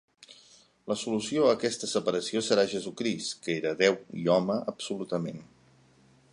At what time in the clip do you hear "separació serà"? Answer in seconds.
1.91-2.65